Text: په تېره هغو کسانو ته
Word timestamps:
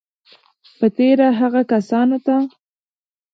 په 0.77 0.85
تېره 0.97 1.27
هغو 1.39 1.61
کسانو 1.73 2.17
ته 2.25 2.35